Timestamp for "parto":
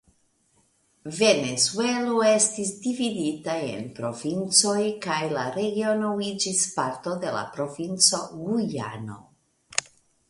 6.79-7.17